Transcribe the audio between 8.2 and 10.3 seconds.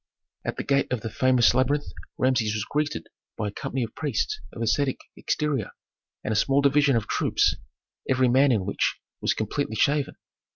man in which was completely shaven.